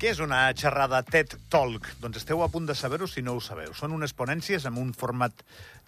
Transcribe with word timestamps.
Què 0.00 0.14
és 0.14 0.20
una 0.24 0.46
xerrada 0.56 1.02
TED 1.04 1.34
Talk? 1.52 1.90
Doncs 2.00 2.22
esteu 2.22 2.40
a 2.40 2.48
punt 2.48 2.64
de 2.64 2.72
saber-ho 2.72 3.04
si 3.04 3.20
no 3.20 3.34
ho 3.36 3.40
sabeu. 3.44 3.74
Són 3.76 3.92
unes 3.92 4.14
ponències 4.16 4.64
amb 4.64 4.80
un 4.80 4.94
format 4.96 5.42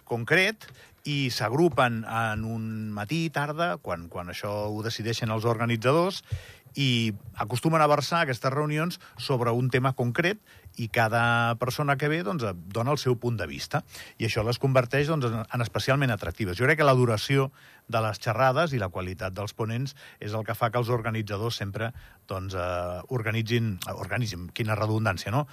concret 0.05 0.67
i 1.09 1.31
s'agrupen 1.33 2.03
en 2.05 2.43
un 2.45 2.67
matí, 2.93 3.25
tarda, 3.33 3.71
quan, 3.81 4.05
quan 4.13 4.29
això 4.29 4.51
ho 4.69 4.83
decideixen 4.85 5.33
els 5.33 5.47
organitzadors, 5.49 6.21
i 6.75 7.13
acostumen 7.37 7.81
a 7.81 7.87
versar 7.89 8.23
aquestes 8.23 8.53
reunions 8.53 8.99
sobre 9.17 9.51
un 9.51 9.69
tema 9.73 9.93
concret 9.93 10.39
i 10.77 10.87
cada 10.89 11.55
persona 11.61 11.97
que 11.97 12.09
ve 12.09 12.23
doncs, 12.25 12.45
dona 12.73 12.93
el 12.93 13.01
seu 13.01 13.17
punt 13.21 13.37
de 13.37 13.47
vista. 13.49 13.83
I 14.17 14.27
això 14.27 14.43
les 14.45 14.59
converteix 14.61 15.09
doncs, 15.09 15.29
en 15.29 15.65
especialment 15.65 16.13
atractives. 16.13 16.57
Jo 16.57 16.65
crec 16.65 16.81
que 16.81 16.87
la 16.87 16.97
duració 16.97 17.51
de 17.87 18.01
les 18.01 18.19
xerrades 18.21 18.73
i 18.73 18.81
la 18.81 18.89
qualitat 18.89 19.35
dels 19.35 19.53
ponents 19.53 19.93
és 20.23 20.33
el 20.33 20.45
que 20.47 20.55
fa 20.57 20.71
que 20.71 20.81
els 20.81 20.89
organitzadors 20.93 21.59
sempre 21.61 21.91
doncs, 22.29 22.55
eh, 22.55 23.01
organitzin, 23.13 23.77
organitzin, 23.93 24.49
quina 24.53 24.77
redundància, 24.79 25.31
no? 25.31 25.45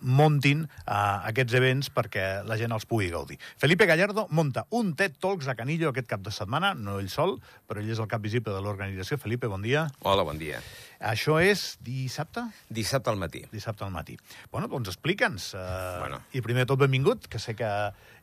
Montin 0.00 0.64
eh, 0.66 0.94
aquests 1.30 1.56
events 1.58 1.90
perquè 1.94 2.26
la 2.46 2.58
gent 2.60 2.74
els 2.74 2.86
pugui 2.88 3.10
gaudir. 3.12 3.38
Felipe 3.58 3.88
Gallardo 3.88 4.26
monta 4.30 4.66
un 4.76 4.94
TED 4.98 5.18
Talks 5.22 5.48
a 5.48 5.56
Canillo 5.58 5.90
aquest 5.90 6.08
cap 6.10 6.24
de 6.24 6.34
setmana, 6.34 6.74
no 6.74 6.98
ell 7.00 7.10
sol, 7.12 7.38
però 7.66 7.82
ell 7.82 7.90
és 7.92 8.02
el 8.02 8.10
cap 8.10 8.22
visible 8.22 8.54
de 8.54 8.62
l'organització. 8.64 9.18
Felipe, 9.22 9.50
bon 9.50 9.64
dia. 9.64 9.86
Hola, 10.02 10.26
bon 10.26 10.38
dia. 10.38 10.62
Això 11.00 11.36
és 11.42 11.76
dissabte? 11.84 12.46
Dissabte 12.72 13.10
al 13.12 13.18
matí. 13.20 13.42
Dissabte 13.52 13.84
al 13.84 13.92
matí. 13.92 14.16
Bueno, 14.52 14.68
doncs 14.72 14.88
explica'ns. 14.92 15.50
Uh, 15.54 15.98
bueno. 16.00 16.20
I 16.32 16.42
primer 16.44 16.64
de 16.64 16.70
tot, 16.72 16.80
benvingut, 16.80 17.26
que 17.28 17.40
sé 17.42 17.54
que 17.58 17.68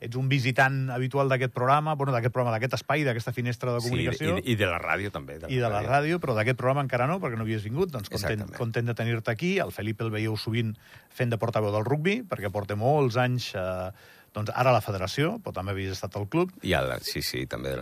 ets 0.03 0.17
un 0.19 0.29
visitant 0.31 0.89
habitual 0.93 1.29
d'aquest 1.29 1.53
programa, 1.53 1.93
bueno, 1.99 2.15
d'aquest 2.15 2.33
programa, 2.33 2.55
d'aquest 2.57 2.79
espai, 2.79 3.05
d'aquesta 3.05 3.33
finestra 3.35 3.75
de 3.75 3.83
comunicació. 3.85 4.39
Sí, 4.39 4.47
i, 4.47 4.55
i 4.55 4.59
de 4.59 4.71
la 4.71 4.79
ràdio, 4.81 5.13
també. 5.13 5.37
De 5.37 5.47
la 5.47 5.53
I 5.53 5.61
de 5.61 5.69
la 5.75 5.83
ràdio, 5.85 6.19
però 6.23 6.35
d'aquest 6.37 6.59
programa 6.59 6.83
encara 6.85 7.07
no, 7.09 7.19
perquè 7.23 7.39
no 7.39 7.45
havies 7.45 7.63
vingut. 7.67 7.93
Doncs 7.93 8.09
content, 8.13 8.47
content 8.57 8.89
de 8.89 8.97
tenir-te 8.97 9.31
aquí. 9.31 9.55
El 9.63 9.71
Felipe 9.75 10.05
el 10.07 10.11
veieu 10.13 10.35
sovint 10.39 10.73
fent 11.13 11.31
de 11.33 11.39
portaveu 11.41 11.73
del 11.75 11.85
rugby, 11.87 12.21
perquè 12.27 12.51
porta 12.53 12.79
molts 12.79 13.19
anys... 13.21 13.53
Eh, 13.53 14.19
doncs 14.33 14.49
ara 14.49 14.71
a 14.71 14.73
la 14.73 14.81
federació, 14.81 15.35
però 15.45 15.53
també 15.53 15.75
havies 15.75 15.93
estat 15.93 16.15
al 16.17 16.25
club. 16.25 16.49
I 16.65 16.73
ara, 16.73 16.97
sí, 17.05 17.21
sí, 17.21 17.43
també. 17.45 17.75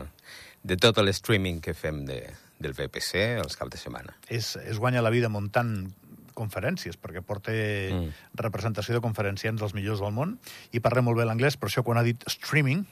De 0.67 0.75
tot 0.75 0.99
l'streaming 0.99 1.61
que 1.63 1.71
fem 1.71 2.01
de, 2.09 2.17
del 2.63 2.75
VPC 2.77 3.25
els 3.41 3.57
caps 3.59 3.73
de 3.75 3.81
setmana. 3.81 4.15
És, 4.29 4.55
és 4.61 4.79
guanya 4.79 5.03
la 5.03 5.11
vida 5.13 5.29
muntant 5.29 5.91
conferències, 6.37 6.97
perquè 6.97 7.23
porta 7.25 7.53
mm. 7.53 8.25
representació 8.39 8.95
de 8.95 9.03
conferenciants 9.03 9.61
dels 9.61 9.75
millors 9.77 10.01
del 10.03 10.13
món, 10.15 10.37
i 10.71 10.81
parla 10.83 11.03
molt 11.05 11.19
bé 11.19 11.27
l'anglès, 11.27 11.57
per 11.59 11.69
això 11.69 11.83
quan 11.85 11.99
ha 11.99 12.05
dit 12.07 12.23
streaming, 12.31 12.85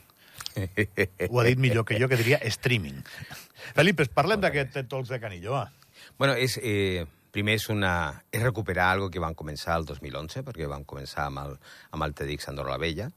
ho 1.29 1.39
ha 1.39 1.45
dit 1.47 1.59
millor 1.61 1.85
que 1.87 1.99
jo, 1.99 2.09
que 2.09 2.19
diria 2.19 2.39
streaming. 2.49 2.99
Felipe, 3.77 4.07
parlem 4.15 4.43
d'aquest 4.43 4.75
TED 4.75 4.91
Talks 4.91 5.13
de 5.13 5.21
Canillo, 5.21 5.55
va. 5.55 5.67
Bueno, 6.19 6.35
és, 6.35 6.57
eh, 6.63 7.05
primer 7.31 7.55
és, 7.59 7.69
una, 7.69 7.93
és 8.31 8.43
recuperar 8.43 8.89
algo 8.93 9.09
que 9.13 9.21
van 9.23 9.37
començar 9.37 9.77
el 9.79 9.87
2011, 9.87 10.43
perquè 10.47 10.69
van 10.69 10.85
començar 10.89 11.27
amb 11.29 11.43
el, 11.45 11.57
amb 11.95 12.07
el 12.07 12.15
TEDx 12.17 12.49
Andorra 12.51 12.75
la 12.75 12.81
Vella, 12.81 13.09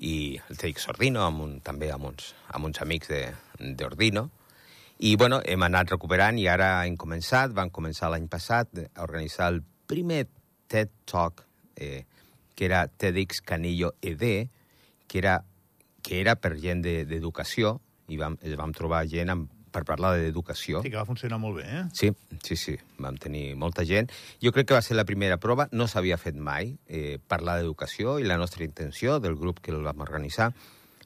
i 0.00 0.14
el 0.48 0.56
TEDx 0.56 0.88
Ordino, 0.94 1.24
amb 1.26 1.44
un, 1.44 1.56
també 1.64 1.90
amb 1.92 2.08
uns, 2.12 2.34
amb 2.54 2.70
uns 2.70 2.80
amics 2.84 3.12
d'Ordino, 3.60 4.30
i, 5.00 5.16
bueno, 5.16 5.40
hem 5.48 5.62
anat 5.64 5.94
recuperant 5.94 6.36
i 6.36 6.44
ara 6.52 6.84
hem 6.84 6.96
començat, 7.00 7.54
vam 7.56 7.70
començar 7.72 8.10
l'any 8.12 8.26
passat 8.28 8.82
a 8.84 9.04
organitzar 9.06 9.46
el 9.54 9.62
primer 9.88 10.26
TED 10.68 10.90
Talk, 11.08 11.40
eh, 11.76 12.04
que 12.54 12.66
era 12.66 12.82
TEDx 12.86 13.40
Canillo 13.40 13.94
ED, 14.02 14.50
que 15.08 15.18
era, 15.18 15.38
que 16.04 16.20
era 16.20 16.34
per 16.36 16.52
gent 16.60 16.84
d'educació, 16.84 17.78
de, 17.80 18.12
i 18.12 18.20
vam, 18.20 18.36
vam 18.60 18.74
trobar 18.76 19.06
gent 19.08 19.32
amb, 19.32 19.48
per 19.72 19.86
parlar 19.88 20.12
d'educació. 20.18 20.82
Sí, 20.84 20.92
que 20.92 21.00
va 21.00 21.06
funcionar 21.08 21.38
molt 21.40 21.62
bé, 21.62 21.64
eh? 21.78 21.82
Sí, 21.96 22.10
sí, 22.44 22.58
sí, 22.60 22.76
vam 23.00 23.16
tenir 23.16 23.54
molta 23.56 23.86
gent. 23.88 24.12
Jo 24.44 24.52
crec 24.52 24.68
que 24.68 24.76
va 24.76 24.82
ser 24.84 24.98
la 24.98 25.06
primera 25.08 25.40
prova, 25.40 25.70
no 25.72 25.88
s'havia 25.88 26.20
fet 26.20 26.36
mai, 26.36 26.74
eh, 26.92 27.16
parlar 27.24 27.56
d'educació, 27.62 28.18
i 28.20 28.28
la 28.28 28.36
nostra 28.36 28.68
intenció 28.68 29.16
del 29.16 29.40
grup 29.40 29.64
que 29.64 29.72
el 29.72 29.80
vam 29.86 30.04
organitzar 30.04 30.52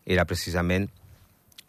era 0.04 0.27
precisament 0.27 0.91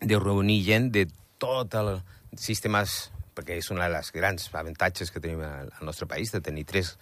de 0.02 0.18
reunir 0.18 0.64
gent 0.66 0.90
de 0.96 1.06
tot 1.38 1.75
el 1.78 2.00
sistemes, 2.38 3.12
perquè 3.36 3.59
és 3.59 3.69
una 3.74 3.88
de 3.88 3.94
les 3.96 4.12
grans 4.16 4.50
avantatges 4.53 5.12
que 5.12 5.22
tenim 5.24 5.44
al 5.46 5.72
nostre 5.86 6.08
país, 6.08 6.31
de 6.31 6.41
tenir 6.41 6.66
tres, 6.66 6.96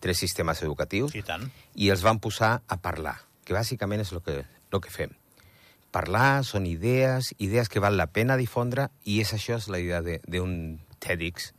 tres 0.00 0.18
sistemes 0.18 0.62
educatius, 0.62 1.14
I, 1.14 1.22
tant. 1.26 1.48
i 1.74 1.90
els 1.94 2.04
van 2.06 2.20
posar 2.20 2.58
a 2.66 2.80
parlar, 2.82 3.16
que 3.44 3.56
bàsicament 3.56 4.04
és 4.04 4.12
el 4.12 4.22
que, 4.22 4.42
el 4.44 4.84
que 4.84 4.92
fem. 4.94 5.14
Parlar 5.94 6.44
són 6.44 6.66
idees, 6.68 7.32
idees 7.40 7.70
que 7.72 7.80
val 7.80 7.96
la 7.96 8.10
pena 8.12 8.36
difondre, 8.36 8.90
i 9.08 9.22
és 9.22 9.32
això 9.32 9.56
és 9.56 9.70
la 9.72 9.80
idea 9.80 10.02
d'un 10.04 10.52
TEDx, 11.00 11.52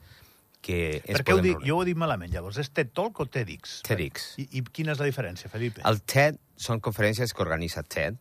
que 0.61 0.99
ens 0.99 1.19
Perquè 1.19 1.33
ho 1.33 1.41
dic, 1.43 1.61
jo 1.65 1.79
ho 1.79 1.83
he 1.83 1.89
dit 1.89 1.97
malament, 1.97 2.31
llavors. 2.33 2.59
És 2.61 2.69
TED 2.75 2.91
Talk 2.95 3.21
o 3.23 3.27
TEDx? 3.31 3.79
TEDx. 3.87 4.33
I, 4.43 4.47
I 4.59 4.63
quina 4.67 4.93
és 4.93 5.01
la 5.01 5.07
diferència, 5.07 5.51
Felipe? 5.51 5.83
El 5.87 6.01
TED 6.03 6.39
són 6.59 6.83
conferències 6.83 7.33
que 7.33 7.45
organitza 7.45 7.83
TED, 7.87 8.19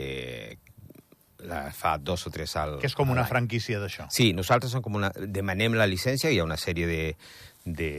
eh, 0.00 0.58
la, 1.46 1.70
fa 1.72 1.96
dos 1.98 2.26
o 2.26 2.32
tres 2.34 2.56
al... 2.56 2.78
Que 2.80 2.88
és 2.90 2.96
com 2.96 3.10
una 3.12 3.26
franquícia 3.28 3.80
d'això. 3.80 4.08
Sí, 4.12 4.32
nosaltres 4.36 4.72
som 4.74 4.82
com 4.82 4.98
una, 5.00 5.12
demanem 5.14 5.76
la 5.78 5.88
llicència, 5.90 6.30
hi 6.30 6.40
ha 6.40 6.46
una 6.46 6.58
sèrie 6.60 6.88
de, 6.88 7.02
de, 7.64 7.90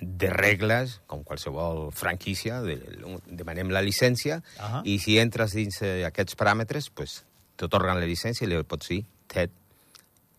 de 0.00 0.30
regles, 0.34 1.00
com 1.10 1.24
qualsevol 1.24 1.88
franquícia, 1.92 2.60
de, 2.64 2.78
demanem 3.26 3.70
la 3.70 3.82
llicència, 3.82 4.40
uh 4.58 4.62
-huh. 4.62 4.82
i 4.84 4.98
si 4.98 5.18
entres 5.18 5.52
dins 5.52 5.82
aquests 6.06 6.36
paràmetres, 6.36 6.90
pues, 6.94 7.24
t'otorguen 7.56 8.00
la 8.00 8.06
llicència 8.06 8.46
i 8.46 8.50
li 8.50 8.62
pots 8.64 8.88
dir 8.88 9.04
TED 9.26 9.50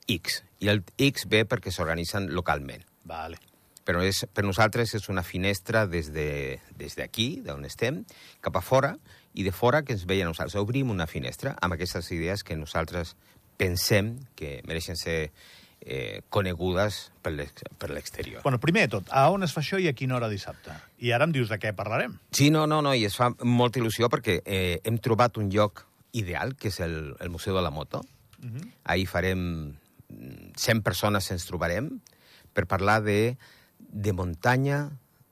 X. 0.08 0.44
I 0.60 0.70
el 0.70 0.84
X 0.98 1.28
ve 1.30 1.46
perquè 1.48 1.72
s'organitzen 1.72 2.30
localment. 2.34 2.84
Vale. 3.04 3.38
Però 3.86 4.04
és, 4.06 4.26
per 4.32 4.44
nosaltres 4.44 4.94
és 4.94 5.10
una 5.10 5.24
finestra 5.24 5.88
des 5.88 6.12
d'aquí, 6.14 7.30
de, 7.42 7.48
d'on 7.48 7.66
estem, 7.66 8.06
cap 8.42 8.56
a 8.58 8.62
fora, 8.62 8.96
i 9.34 9.44
de 9.44 9.52
fora 9.52 9.84
que 9.84 9.94
ens 9.94 10.06
veien 10.06 10.28
nosaltres. 10.28 10.60
Obrim 10.60 10.92
una 10.92 11.08
finestra 11.08 11.56
amb 11.62 11.76
aquestes 11.76 12.12
idees 12.12 12.44
que 12.44 12.58
nosaltres 12.60 13.16
pensem 13.58 14.18
que 14.36 14.60
mereixen 14.68 14.98
ser 14.98 15.32
eh, 15.82 16.22
conegudes 16.30 17.12
per 17.22 17.34
l'exterior. 17.34 18.42
Bueno, 18.44 18.60
primer 18.60 18.88
de 18.88 18.98
tot, 18.98 19.10
a 19.10 19.28
on 19.34 19.44
es 19.44 19.54
fa 19.54 19.62
això 19.64 19.80
i 19.82 19.88
a 19.90 19.96
quina 19.98 20.18
hora 20.18 20.30
dissabte? 20.32 20.74
I 21.02 21.14
ara 21.16 21.28
em 21.28 21.36
dius 21.36 21.50
de 21.50 21.60
què 21.62 21.74
parlarem. 21.78 22.18
Sí, 22.32 22.50
no, 22.54 22.66
no, 22.70 22.82
no, 22.86 22.94
i 22.94 23.06
es 23.08 23.18
fa 23.18 23.32
molta 23.44 23.82
il·lusió 23.82 24.10
perquè 24.14 24.42
eh, 24.46 24.80
hem 24.86 25.00
trobat 25.02 25.38
un 25.42 25.52
lloc 25.54 25.86
ideal, 26.18 26.56
que 26.60 26.70
és 26.70 26.80
el, 26.84 27.16
el 27.20 27.32
Museu 27.34 27.56
de 27.58 27.64
la 27.66 27.72
Moto. 27.72 28.04
Uh 28.42 28.46
mhm. 28.46 28.58
-huh. 28.58 28.72
Ahir 28.84 29.08
farem 29.08 29.76
100 30.58 30.82
persones 30.84 31.32
ens 31.32 31.46
trobarem 31.46 32.02
per 32.54 32.68
parlar 32.68 33.02
de, 33.04 33.38
de 33.80 34.14
muntanya, 34.14 34.90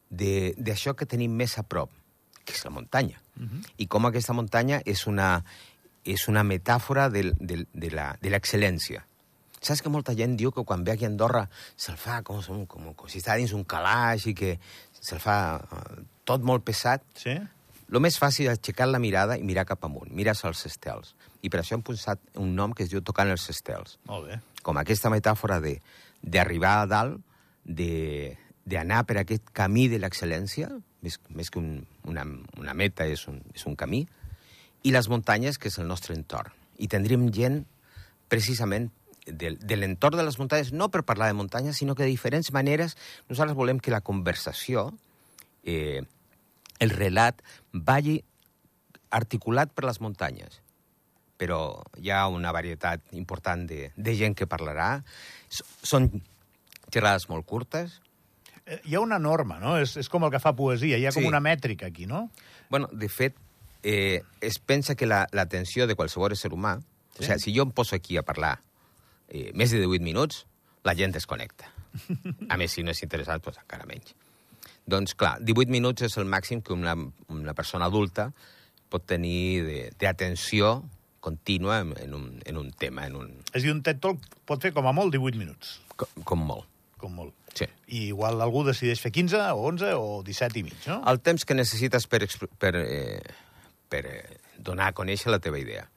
d'això 0.10 0.96
que 0.96 1.06
tenim 1.06 1.32
més 1.36 1.58
a 1.58 1.64
prop, 1.64 1.92
que 2.46 2.54
és 2.54 2.64
la 2.66 2.72
muntanya. 2.72 3.22
Uh 3.40 3.46
-huh. 3.46 3.64
I 3.78 3.88
com 3.88 4.06
aquesta 4.06 4.34
muntanya 4.34 4.82
és 4.86 5.08
una, 5.08 5.44
és 6.04 6.28
una 6.28 6.44
metàfora 6.44 7.10
de, 7.10 7.34
de, 7.40 7.66
de 7.74 8.30
l'excel·lència. 8.30 9.04
Saps 9.60 9.82
que 9.82 9.92
molta 9.92 10.16
gent 10.16 10.38
diu 10.40 10.52
que 10.56 10.64
quan 10.64 10.84
ve 10.84 10.94
aquí 10.94 11.06
a 11.06 11.10
Andorra 11.12 11.50
se'l 11.76 11.98
fa 12.00 12.22
com, 12.24 12.42
com, 12.42 12.66
com, 12.66 12.94
com 12.94 13.10
si 13.12 13.20
està 13.20 13.36
dins 13.36 13.52
un 13.54 13.66
calaix 13.68 14.26
i 14.28 14.34
que 14.34 14.58
se'l 15.02 15.20
fa 15.20 15.60
uh, 15.60 16.04
tot 16.24 16.46
molt 16.48 16.64
pesat. 16.64 17.04
Sí? 17.20 17.36
El 17.90 18.00
més 18.00 18.20
fàcil 18.22 18.48
és 18.48 18.54
aixecar 18.54 18.88
la 18.88 19.02
mirada 19.02 19.36
i 19.38 19.44
mirar 19.44 19.66
cap 19.66 19.84
amunt, 19.84 20.12
mires 20.16 20.46
als 20.46 20.66
estels. 20.70 21.16
I 21.42 21.50
per 21.50 21.60
això 21.60 21.76
hem 21.76 21.84
posat 21.84 22.22
un 22.38 22.54
nom 22.56 22.76
que 22.76 22.86
es 22.86 22.92
diu 22.92 23.02
Tocant 23.02 23.32
els 23.34 23.50
estels. 23.50 23.98
Molt 24.08 24.30
bé. 24.30 24.40
Com 24.64 24.78
aquesta 24.78 25.10
metàfora 25.12 25.60
d'arribar 25.60 26.76
a 26.84 26.86
dalt, 26.86 27.20
d'anar 28.66 29.04
per 29.08 29.20
aquest 29.22 29.50
camí 29.56 29.88
de 29.92 30.00
l'excel·lència, 30.02 30.70
més, 31.02 31.20
més 31.30 31.50
que 31.50 31.60
un, 31.62 31.84
una, 32.10 32.26
una 32.60 32.76
meta, 32.76 33.08
és 33.08 33.26
un, 33.32 33.42
és 33.56 33.66
un 33.70 33.76
camí, 33.80 34.06
i 34.84 34.94
les 34.96 35.10
muntanyes, 35.12 35.58
que 35.60 35.70
és 35.72 35.80
el 35.80 35.88
nostre 35.88 36.16
entorn. 36.16 36.54
I 36.80 36.88
tindríem 36.92 37.28
gent, 37.36 37.64
precisament, 38.32 38.90
de, 39.26 39.56
de 39.60 39.78
l'entorn 39.78 40.18
de 40.18 40.26
les 40.26 40.40
muntanyes, 40.40 40.72
no 40.74 40.90
per 40.90 41.04
parlar 41.06 41.28
de 41.30 41.38
muntanyes, 41.38 41.78
sinó 41.78 41.96
que 41.96 42.06
de 42.06 42.14
diferents 42.14 42.52
maneres 42.56 42.96
nosaltres 43.30 43.58
volem 43.58 43.80
que 43.80 43.94
la 43.94 44.02
conversació, 44.02 44.90
eh, 45.64 46.02
el 46.80 46.96
relat, 46.96 47.44
vagi 47.74 48.20
articulat 49.10 49.74
per 49.76 49.86
les 49.90 50.02
muntanyes. 50.02 50.62
Però 51.40 51.82
hi 52.00 52.12
ha 52.12 52.26
una 52.28 52.52
varietat 52.56 53.14
important 53.16 53.66
de, 53.68 53.92
de 53.96 54.16
gent 54.20 54.36
que 54.36 54.50
parlarà. 54.50 54.90
Són 55.50 56.10
xerrades 56.92 57.30
molt 57.32 57.48
curtes, 57.48 58.00
hi 58.86 58.96
ha 58.96 59.02
una 59.04 59.20
norma, 59.20 59.60
no? 59.62 59.76
És, 59.82 59.96
és 60.00 60.10
com 60.12 60.26
el 60.26 60.34
que 60.34 60.42
fa 60.44 60.54
poesia, 60.58 60.98
hi 60.98 61.08
ha 61.08 61.14
com 61.16 61.26
sí. 61.26 61.30
una 61.30 61.42
mètrica 61.44 61.90
aquí, 61.90 62.06
no? 62.10 62.28
Bueno, 62.70 62.90
de 62.92 63.10
fet, 63.10 63.38
eh, 63.84 64.22
es 64.42 64.60
pensa 64.60 64.96
que 64.96 65.08
l'atenció 65.10 65.84
la, 65.86 65.92
de 65.92 66.00
qualsevol 66.00 66.36
ésser 66.38 66.54
humà... 66.54 66.78
Sí. 67.20 67.24
O 67.24 67.26
sigui, 67.26 67.42
si 67.44 67.52
jo 67.58 67.66
em 67.66 67.72
poso 67.76 67.98
aquí 67.98 68.16
a 68.16 68.24
parlar 68.24 68.54
eh, 69.28 69.50
més 69.58 69.74
de 69.74 69.82
18 69.82 70.06
minuts, 70.06 70.46
la 70.88 70.94
gent 70.96 71.18
es 71.20 71.26
connecta. 71.28 71.68
A 72.54 72.56
més, 72.56 72.72
si 72.72 72.86
no 72.86 72.94
és 72.94 73.02
interessat, 73.04 73.42
doncs 73.44 73.60
encara 73.60 73.88
menys. 73.90 74.14
Doncs, 74.90 75.16
clar, 75.20 75.36
18 75.44 75.74
minuts 75.74 76.06
és 76.08 76.16
el 76.22 76.30
màxim 76.30 76.64
que 76.66 76.74
una, 76.74 76.96
una 77.34 77.54
persona 77.58 77.90
adulta 77.90 78.30
pot 78.90 79.06
tenir 79.06 79.90
d'atenció 80.00 80.80
contínua 81.20 81.82
en, 81.84 81.94
en, 82.00 82.16
un, 82.16 82.30
en 82.46 82.58
un 82.58 82.72
tema, 82.72 83.06
en 83.06 83.18
un, 83.20 83.34
És 83.52 83.62
a 83.62 83.66
dir, 83.66 83.74
un 83.76 83.84
TED 83.86 84.00
Talk 84.02 84.24
pot 84.50 84.64
fer 84.64 84.72
com 84.74 84.88
a 84.88 84.96
molt 84.96 85.14
18 85.14 85.38
minuts, 85.38 85.76
com, 86.00 86.24
com 86.32 86.46
molt. 86.54 86.70
com 86.98 87.14
molt. 87.20 87.36
Sí. 87.60 87.68
I 87.92 88.02
igual 88.14 88.40
algú 88.46 88.64
decideix 88.68 89.02
fer 89.04 89.12
15 89.12 89.40
o 89.52 89.64
11 89.68 89.94
o 90.00 90.10
17 90.24 90.60
i 90.62 90.66
mig, 90.70 90.76
no? 90.88 91.02
El 91.12 91.20
temps 91.26 91.44
que 91.46 91.58
necessites 91.58 92.06
per, 92.08 92.22
per, 92.62 92.74
eh, 92.80 93.20
per 93.92 94.04
eh, 94.08 94.38
donar 94.58 94.92
a 94.94 94.96
conèixer 94.96 95.32
la 95.34 95.42
teva 95.44 95.60
idea. 95.60 95.88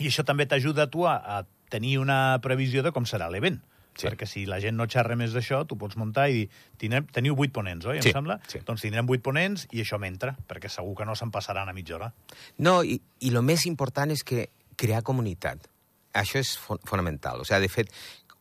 I 0.00 0.08
això 0.08 0.24
també 0.24 0.46
t'ajuda 0.48 0.86
a 0.86 0.90
tu 0.92 1.04
a, 1.08 1.18
a 1.20 1.42
tenir 1.68 1.98
una 2.00 2.38
previsió 2.42 2.82
de 2.86 2.92
com 2.96 3.04
serà 3.04 3.28
l'event. 3.30 3.60
Sí. 3.98 4.06
Perquè 4.06 4.24
si 4.24 4.44
la 4.48 4.60
gent 4.62 4.78
no 4.78 4.86
xerra 4.88 5.16
més 5.18 5.34
d'això, 5.34 5.64
tu 5.68 5.76
pots 5.76 5.98
muntar 6.00 6.28
i 6.30 6.36
dir, 6.38 6.44
tindrem, 6.80 7.08
teniu 7.12 7.34
vuit 7.36 7.52
ponents, 7.52 7.84
oi, 7.90 7.98
em 7.98 8.04
Sí, 8.06 8.12
sembla? 8.14 8.38
sí. 8.48 8.62
Doncs 8.64 8.80
tindrem 8.86 9.04
vuit 9.04 9.20
ponents 9.20 9.66
i 9.76 9.82
això 9.82 9.98
m'entra, 10.00 10.32
perquè 10.48 10.70
segur 10.72 10.94
que 10.96 11.04
no 11.04 11.16
se'n 11.18 11.32
passaran 11.34 11.68
a 11.68 11.74
mitja 11.76 11.98
hora. 11.98 12.08
No, 12.62 12.78
i, 12.86 12.96
i 13.20 13.32
el 13.34 13.42
més 13.44 13.66
important 13.68 14.14
és 14.14 14.22
que 14.24 14.46
crear 14.80 15.02
comunitat. 15.04 15.66
Això 16.16 16.40
és 16.40 16.54
fo 16.56 16.78
fonamental. 16.88 17.42
O 17.42 17.44
sigui, 17.44 17.60
de 17.66 17.68
fet, 17.74 17.92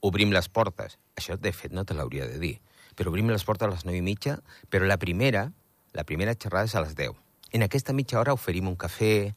obrim 0.05 0.31
les 0.31 0.47
portes. 0.47 0.95
Això, 1.19 1.35
de 1.35 1.51
fet, 1.51 1.73
no 1.75 1.83
te 1.83 1.97
l'hauria 1.97 2.29
de 2.29 2.39
dir. 2.39 2.55
Però 2.99 3.13
obrim 3.13 3.29
les 3.31 3.45
portes 3.47 3.69
a 3.69 3.71
les 3.71 3.85
9 3.87 3.95
i 3.97 4.03
mitja, 4.03 4.37
però 4.69 4.83
la 4.89 4.97
primera, 4.99 5.45
la 5.95 6.03
primera 6.03 6.35
xerrada 6.35 6.67
és 6.67 6.75
a 6.75 6.81
les 6.83 6.97
10. 6.99 7.15
En 7.55 7.63
aquesta 7.63 7.93
mitja 7.95 8.19
hora 8.19 8.33
oferim 8.35 8.67
un 8.67 8.75
cafè, 8.77 9.31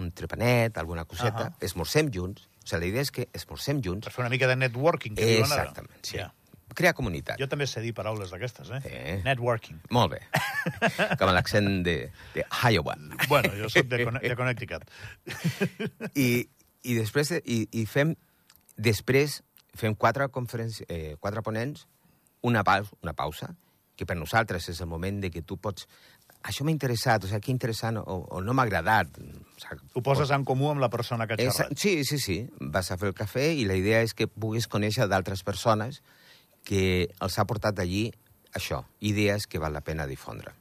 un 0.00 0.08
trepanet, 0.16 0.78
alguna 0.80 1.04
coseta, 1.04 1.50
Ahà. 1.50 1.58
esmorzem 1.60 2.08
junts. 2.10 2.48
O 2.64 2.66
sigui, 2.66 2.80
la 2.80 2.86
idea 2.88 3.02
és 3.04 3.12
que 3.12 3.28
esmorzem 3.36 3.82
junts. 3.84 4.08
Per 4.08 4.14
fer 4.14 4.24
una 4.24 4.30
mica 4.32 4.48
de 4.48 4.56
networking, 4.56 5.14
que 5.14 5.26
diuen 5.28 5.52
ara. 5.52 5.68
Exactament, 5.68 6.00
sí. 6.02 6.16
Ja. 6.18 6.30
Crear 6.74 6.94
comunitat. 6.96 7.38
Jo 7.38 7.46
també 7.46 7.68
sé 7.70 7.78
dir 7.84 7.92
paraules 7.94 8.32
d'aquestes, 8.32 8.70
eh? 8.74 8.80
Eh. 8.88 9.18
Networking. 9.22 9.76
Molt 9.94 10.16
bé. 10.16 10.22
Com 11.20 11.30
l'accent 11.36 11.68
de, 11.86 12.08
de 12.34 12.46
Iowa. 12.72 12.96
Bueno, 13.28 13.52
jo 13.60 13.68
sóc 13.70 13.86
de, 13.92 14.00
de 14.08 14.34
Connecticut. 14.34 14.88
I, 16.24 16.48
i 16.82 16.96
després 16.98 17.30
de- 17.36 17.42
i, 17.44 17.60
i 17.70 17.84
fem 17.86 18.16
després 18.80 19.42
fem 19.78 19.94
quatre 19.94 20.26
conferències 20.34 20.88
eh, 20.88 21.14
quatre 21.22 21.42
ponents 21.46 21.84
una 22.44 22.62
pausa, 22.64 22.92
una 23.02 23.14
pausa 23.16 23.54
que 23.94 24.06
per 24.06 24.16
nosaltres 24.18 24.68
és 24.72 24.80
el 24.82 24.90
moment 24.90 25.20
de 25.22 25.30
que 25.30 25.44
tu 25.46 25.56
pots 25.62 25.86
això 26.44 26.64
m'ha 26.66 26.74
interessat, 26.74 27.24
o 27.24 27.28
sigui, 27.30 27.40
que 27.46 27.52
interessant 27.54 27.96
o, 28.02 28.16
o 28.36 28.40
no 28.44 28.52
m'ha 28.52 28.66
agradat. 28.66 29.16
O 29.16 29.62
sigui, 29.62 29.86
Ho 29.96 30.02
poses 30.04 30.32
en 30.34 30.44
comú 30.44 30.68
amb 30.72 30.82
la 30.82 30.90
persona 30.92 31.26
que 31.30 31.38
xerrat. 31.40 31.72
Sí, 31.80 32.02
sí, 32.04 32.18
sí. 32.20 32.36
Vas 32.60 32.90
a 32.92 32.98
fer 33.00 33.12
el 33.12 33.16
cafè 33.16 33.46
i 33.56 33.64
la 33.68 33.78
idea 33.80 34.02
és 34.04 34.12
que 34.18 34.28
puguis 34.28 34.68
conèixer 34.68 35.08
d'altres 35.08 35.44
persones 35.46 36.02
que 36.68 37.08
els 37.24 37.38
ha 37.38 37.46
portat 37.48 37.80
allí 37.80 38.10
això, 38.54 38.84
idees 39.00 39.48
que 39.48 39.62
val 39.62 39.72
la 39.72 39.82
pena 39.84 40.06
difondre. 40.10 40.52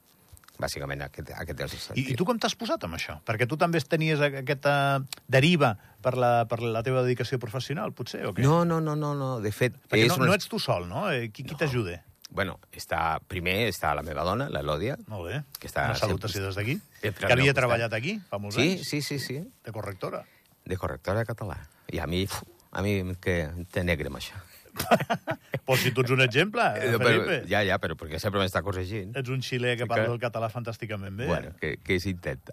Bàsicament, 0.64 1.02
aquest, 1.10 1.34
aquest 1.36 1.60
és 1.66 1.74
el 1.74 1.78
I, 1.78 1.82
sentit. 1.84 2.12
I 2.14 2.16
tu 2.20 2.26
com 2.30 2.40
t'has 2.40 2.56
posat 2.56 2.84
amb 2.88 2.96
això? 2.96 3.18
Perquè 3.28 3.48
tu 3.50 3.58
també 3.60 3.82
tenies 3.84 4.22
aquesta 4.24 5.02
deriva 5.28 5.74
per 6.04 6.16
la, 6.20 6.32
per 6.50 6.62
la 6.64 6.82
teva 6.86 7.04
dedicació 7.04 7.40
professional, 7.42 7.92
potser, 7.96 8.24
o 8.30 8.34
què? 8.34 8.44
No, 8.46 8.64
no, 8.66 8.80
no, 8.84 8.96
no, 8.96 9.14
no. 9.20 9.30
De 9.44 9.52
fet, 9.52 9.76
Perquè 9.92 10.06
és 10.08 10.14
no, 10.16 10.22
una- 10.24 10.32
no 10.32 10.38
ets 10.40 10.48
tu 10.52 10.60
sol, 10.60 10.88
no? 10.88 11.10
Eh, 11.12 11.30
Qui, 11.36 11.44
qui 11.44 11.56
t'ajuda? 11.60 12.00
Bueno, 12.34 12.56
està, 12.74 13.20
primer 13.30 13.68
està 13.70 13.92
la 13.94 14.02
meva 14.02 14.24
dona, 14.26 14.48
l'Elòdia. 14.50 14.96
Molt 15.12 15.28
bé. 15.30 15.44
Que 15.60 15.68
està 15.70 15.84
Una 15.92 16.00
salutació 16.00 16.42
sempre- 16.42 16.48
des 16.48 16.56
d'aquí. 16.58 16.80
sempre 17.02 17.28
Que 17.28 17.34
havia 17.34 17.46
costat. 17.52 17.60
treballat 17.62 17.94
aquí 17.94 18.16
fa 18.30 18.40
molts 18.42 18.56
Sí, 18.58 18.72
anys. 18.72 18.88
sí, 18.90 19.02
sí, 19.06 19.20
sí, 19.20 19.36
De 19.64 19.72
correctora. 19.72 20.24
de 20.66 20.78
correctora 20.78 21.20
de 21.20 21.26
català. 21.28 21.60
I 21.92 22.00
a 22.00 22.08
mi, 22.08 22.28
a 22.72 22.82
mi 22.82 23.16
que 23.22 23.52
té 23.72 23.84
negre 23.84 24.08
amb 24.08 24.18
això. 24.18 24.34
Pues 25.66 25.80
si 25.80 25.92
tu 25.96 26.02
ets 26.02 26.12
un 26.12 26.20
exemple, 26.20 26.62
eh, 26.76 26.98
Felipe. 26.98 27.38
però, 27.40 27.48
ja, 27.48 27.62
ja, 27.64 27.78
però 27.80 27.96
perquè 27.96 28.20
sempre 28.20 28.42
m'està 28.42 28.60
corregint. 28.66 29.14
Ets 29.16 29.30
un 29.32 29.40
xilè 29.40 29.78
que 29.80 29.86
parla 29.88 30.10
que- 30.10 30.12
el 30.18 30.20
català 30.20 30.50
fantàsticament 30.52 31.16
bé. 31.16 31.28
Bueno, 31.30 31.54
que, 31.62 31.78
que 31.80 32.00
s'intenta. 32.04 32.52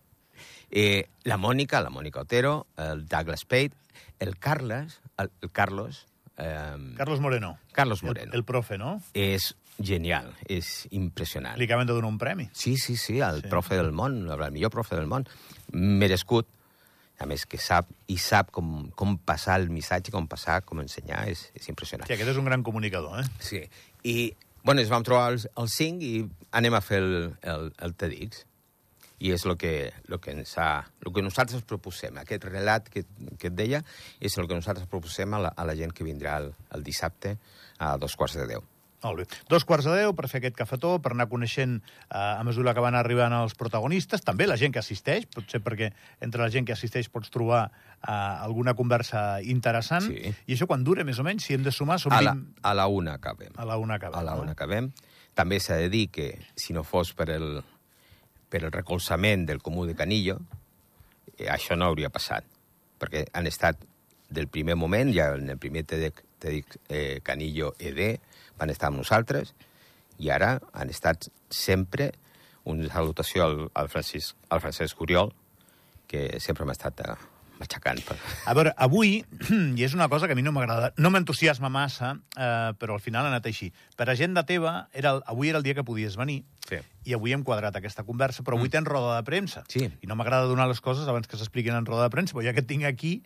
Eh, 0.70 1.08
la 1.24 1.36
Mònica, 1.36 1.80
la 1.82 1.90
Mònica 1.90 2.20
Otero, 2.22 2.68
el 2.78 3.06
Douglas 3.10 3.42
Pate, 3.44 3.74
el 4.20 4.36
Carles, 4.38 5.00
el, 5.18 5.30
el 5.42 5.50
Carlos... 5.50 6.06
Eh, 6.38 6.94
Carlos 6.96 7.18
Moreno. 7.20 7.58
Carlos 7.72 8.02
El, 8.02 8.06
Moreno. 8.06 8.32
el 8.32 8.44
profe, 8.44 8.78
no? 8.78 9.02
És 9.12 9.56
genial, 9.82 10.30
és 10.46 10.86
impressionant. 10.94 11.58
Li 11.58 11.66
acaben 11.66 11.88
de 11.90 11.92
donar 11.96 12.08
un 12.12 12.16
premi. 12.22 12.46
Sí, 12.52 12.76
sí, 12.78 12.94
sí, 12.96 13.18
el 13.18 13.42
sí. 13.42 13.48
profe 13.50 13.74
del 13.76 13.90
món, 13.92 14.22
el 14.30 14.52
millor 14.52 14.70
profe 14.70 14.94
del 14.94 15.08
món, 15.10 15.26
merescut, 15.72 16.46
a 17.20 17.26
més 17.28 17.44
que 17.46 17.60
sap 17.60 17.90
i 18.08 18.16
sap 18.20 18.50
com, 18.56 18.88
com 18.96 19.16
passar 19.28 19.58
el 19.60 19.68
missatge, 19.72 20.12
com 20.14 20.26
passar, 20.30 20.60
com 20.66 20.80
ensenyar, 20.80 21.26
és, 21.28 21.50
és 21.54 21.68
impressionant. 21.72 22.08
Sí, 22.08 22.16
aquest 22.16 22.32
és 22.32 22.40
un 22.40 22.48
gran 22.48 22.64
comunicador, 22.66 23.20
eh? 23.20 23.26
Sí, 23.44 23.60
i 24.08 24.32
bueno, 24.64 24.80
ens 24.80 24.92
vam 24.92 25.04
trobar 25.04 25.30
els, 25.34 25.46
els 25.60 25.76
cinc 25.76 26.04
i 26.04 26.14
anem 26.56 26.76
a 26.76 26.82
fer 26.84 27.02
el, 27.04 27.12
el, 27.52 27.68
el 27.84 27.94
TEDx. 28.00 28.46
I 29.20 29.34
és 29.34 29.42
el 29.44 29.58
que, 29.60 29.92
lo 30.08 30.16
que, 30.16 30.32
ens 30.32 30.54
ha, 30.56 30.70
lo 31.04 31.12
que 31.12 31.20
nosaltres 31.20 31.60
proposem. 31.68 32.16
Aquest 32.22 32.46
relat 32.48 32.88
que, 32.88 33.02
que 33.36 33.50
et 33.50 33.56
deia 33.56 33.82
és 34.16 34.38
el 34.40 34.48
que 34.48 34.56
nosaltres 34.56 34.88
proposem 34.88 35.36
a 35.36 35.42
la, 35.44 35.50
a 35.52 35.66
la 35.68 35.76
gent 35.76 35.92
que 35.92 36.06
vindrà 36.08 36.38
el, 36.40 36.54
el 36.72 36.86
dissabte 36.86 37.34
a 37.84 37.98
dos 38.00 38.16
quarts 38.16 38.38
de 38.40 38.48
deu. 38.48 38.64
Molt 39.00 39.22
bé. 39.22 39.24
Dos 39.48 39.64
quarts 39.64 39.86
de 39.88 39.94
deu 39.96 40.12
per 40.16 40.28
fer 40.28 40.40
aquest 40.42 40.56
cafetó, 40.58 40.92
per 41.00 41.14
anar 41.14 41.26
coneixent 41.30 41.78
eh, 41.80 42.18
a 42.18 42.42
mesura 42.44 42.74
que 42.76 42.82
van 42.84 42.98
arribant 42.98 43.32
els 43.38 43.54
protagonistes, 43.56 44.20
també 44.26 44.48
la 44.48 44.58
gent 44.60 44.74
que 44.74 44.82
assisteix, 44.82 45.24
potser 45.32 45.62
perquè 45.64 45.88
entre 46.20 46.42
la 46.42 46.50
gent 46.52 46.68
que 46.68 46.74
assisteix 46.76 47.08
pots 47.08 47.32
trobar 47.32 47.62
eh, 47.70 48.12
alguna 48.12 48.74
conversa 48.76 49.40
interessant. 49.40 50.10
Sí. 50.10 50.34
I 50.46 50.56
això 50.56 50.68
quan 50.68 50.84
dura, 50.84 51.06
més 51.08 51.20
o 51.20 51.24
menys, 51.24 51.48
si 51.48 51.56
hem 51.56 51.64
de 51.64 51.72
sumar, 51.72 51.96
són 52.02 52.12
A 52.16 52.20
la, 52.20 52.36
20... 52.36 52.60
a 52.60 52.76
la 52.76 52.86
una 52.92 53.16
acabem. 53.16 53.56
A 53.56 53.68
la 53.68 53.80
una 53.80 53.96
acabem. 53.96 54.20
a 54.20 54.24
la 54.26 54.36
una 54.40 54.56
acabem. 54.56 54.92
També 55.38 55.60
s'ha 55.64 55.80
de 55.80 55.88
dir 55.88 56.08
que 56.12 56.34
si 56.58 56.76
no 56.76 56.84
fos 56.84 57.14
per 57.16 57.30
el, 57.32 57.62
per 58.52 58.64
el 58.66 58.72
recolzament 58.74 59.46
del 59.48 59.62
Comú 59.64 59.86
de 59.88 59.96
Canillo, 59.96 60.36
eh, 61.38 61.48
això 61.48 61.78
no 61.78 61.88
hauria 61.88 62.12
passat, 62.12 62.44
perquè 63.00 63.30
han 63.32 63.48
estat 63.48 63.80
del 64.30 64.46
primer 64.52 64.76
moment, 64.76 65.08
ja 65.16 65.32
en 65.34 65.48
el 65.50 65.58
primer 65.58 65.86
TEDx, 65.88 66.26
TEDx 66.40 66.78
eh, 66.88 67.20
Canillo 67.24 67.72
ED, 67.78 68.20
van 68.60 68.70
estar 68.72 68.90
amb 68.90 69.00
nosaltres, 69.00 69.54
i 70.20 70.30
ara 70.30 70.58
han 70.76 70.92
estat 70.92 71.30
sempre 71.48 72.12
una 72.68 72.90
salutació 72.92 73.46
al, 73.46 73.58
al, 73.74 73.88
Francisc, 73.88 74.36
al 74.52 74.60
Francesc 74.60 75.00
Oriol, 75.00 75.32
que 76.10 76.26
sempre 76.42 76.66
m'ha 76.68 76.74
estat 76.76 77.00
eh, 77.06 77.14
matxacant. 77.60 78.00
Per... 78.04 78.16
A 78.50 78.54
veure, 78.56 78.74
avui, 78.76 79.20
i 79.78 79.84
és 79.86 79.94
una 79.96 80.10
cosa 80.12 80.28
que 80.28 80.36
a 80.36 80.38
mi 80.38 80.44
no 80.44 80.52
m'agrada, 80.52 80.92
no 81.00 81.12
m'entusiasma 81.12 81.70
massa, 81.72 82.12
eh, 82.36 82.72
però 82.80 82.98
al 82.98 83.04
final 83.04 83.26
ha 83.26 83.32
anat 83.32 83.48
així. 83.48 83.70
Per 83.96 84.08
agenda 84.12 84.44
teva, 84.48 84.74
era 84.92 85.16
el, 85.16 85.22
avui 85.30 85.52
era 85.52 85.60
el 85.62 85.66
dia 85.66 85.76
que 85.78 85.86
podies 85.86 86.18
venir, 86.20 86.42
Sí. 86.70 86.78
i 87.10 87.16
avui 87.16 87.32
hem 87.34 87.42
quadrat 87.42 87.74
aquesta 87.74 88.04
conversa, 88.06 88.44
però 88.46 88.54
avui 88.54 88.70
tens 88.70 88.86
roda 88.86 89.16
de 89.16 89.24
premsa. 89.26 89.64
Sí. 89.72 89.88
I 89.90 90.06
no 90.06 90.14
m'agrada 90.14 90.46
donar 90.46 90.68
les 90.70 90.78
coses 90.84 91.08
abans 91.10 91.26
que 91.26 91.40
s'expliquin 91.40 91.74
en 91.74 91.88
roda 91.88 92.04
de 92.06 92.12
premsa, 92.14 92.36
però 92.36 92.44
ja 92.46 92.52
que 92.54 92.62
et 92.62 92.68
tinc 92.70 92.86
aquí, 92.86 93.16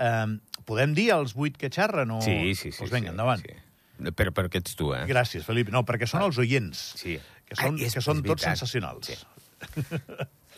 eh, 0.00 0.38
podem 0.64 0.94
dir 0.96 1.10
els 1.12 1.34
vuit 1.36 1.58
que 1.60 1.68
xerren? 1.68 2.14
O... 2.16 2.22
Sí, 2.24 2.54
sí, 2.54 2.70
sí. 2.70 2.78
Doncs 2.80 2.94
vinga, 2.94 3.10
sí, 3.10 3.12
endavant. 3.12 3.44
Sí. 3.44 3.58
Però 4.14 4.32
perquè 4.34 4.58
ets 4.62 4.74
tu, 4.74 4.92
eh? 4.94 5.04
Gràcies, 5.06 5.44
Felip. 5.46 5.68
No, 5.70 5.84
perquè 5.86 6.06
són 6.10 6.22
els 6.26 6.38
oients, 6.42 6.80
Sí. 6.98 7.18
que 7.46 7.54
són, 7.56 7.76
Ah, 7.78 7.84
és- 7.86 7.94
que 7.94 8.00
són 8.02 8.18
és 8.18 8.24
tots 8.24 8.42
sensacionals. 8.42 9.06
Sí. 9.06 9.16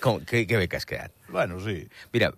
Com, 0.01 0.21
que, 0.25 0.47
que 0.47 0.57
bé 0.57 0.69
que 0.69 0.77
has 0.77 0.87
quedat. 0.87 1.13
Bueno, 1.29 1.61
sí. 1.61 1.89
Mira, 2.13 2.33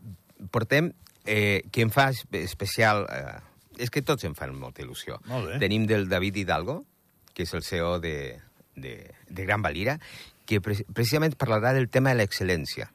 portem... 0.50 0.92
Eh, 1.30 1.64
que 1.72 1.82
em 1.82 1.90
fa 1.92 2.08
espe- 2.10 2.40
especial... 2.42 3.02
Eh, 3.12 3.82
és 3.84 3.90
que 3.92 4.00
tots 4.02 4.24
em 4.24 4.32
fan 4.34 4.54
molta 4.56 4.80
il·lusió. 4.82 5.18
Molt 5.28 5.50
bé. 5.52 5.58
Tenim 5.60 5.84
del 5.86 6.08
David 6.08 6.36
Hidalgo, 6.40 6.84
que 7.34 7.44
és 7.44 7.52
el 7.54 7.62
CEO 7.62 7.98
de, 8.00 8.40
de, 8.74 8.94
de 9.28 9.44
Gran 9.44 9.60
Valira, 9.62 9.98
que 10.48 10.62
pre 10.64 10.78
precisament 10.96 11.36
parlarà 11.36 11.74
del 11.76 11.90
tema 11.92 12.14
de 12.14 12.22
l'excel·lència. 12.22 12.88